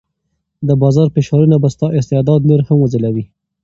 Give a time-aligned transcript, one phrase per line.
[0.67, 3.25] د بازار فشارونه به ستا استعداد نور هم وځلوي.